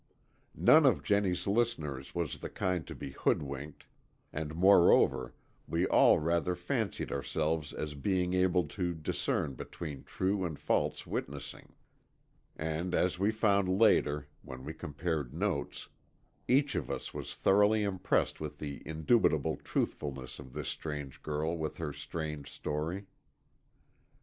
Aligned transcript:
None 0.55 0.87
of 0.87 1.03
Jennie's 1.03 1.45
listeners 1.45 2.15
was 2.15 2.39
the 2.39 2.49
kind 2.49 2.87
to 2.87 2.95
be 2.95 3.11
hoodwinked, 3.11 3.85
and 4.33 4.55
moreover 4.55 5.35
we 5.67 5.85
all 5.85 6.17
rather 6.17 6.55
fancied 6.55 7.11
ourselves 7.11 7.71
as 7.71 7.93
being 7.93 8.33
able 8.33 8.63
to 8.69 8.95
discern 8.95 9.53
between 9.53 10.03
true 10.03 10.43
and 10.43 10.57
false 10.57 11.05
witnessing. 11.05 11.73
And 12.55 12.95
as 12.95 13.19
we 13.19 13.29
found 13.29 13.69
later, 13.69 14.27
when 14.41 14.65
we 14.65 14.73
compared 14.73 15.35
notes, 15.35 15.87
each 16.47 16.73
of 16.73 16.89
us 16.89 17.13
was 17.13 17.35
thoroughly 17.35 17.83
impressed 17.83 18.41
with 18.41 18.57
the 18.57 18.79
indubitable 18.83 19.57
truthfulness 19.57 20.39
of 20.39 20.53
this 20.53 20.69
strange 20.69 21.21
girl 21.21 21.55
with 21.55 21.77
her 21.77 21.93
strange 21.93 22.49
story. 22.49 23.05